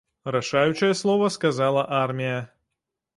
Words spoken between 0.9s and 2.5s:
слова сказала армія.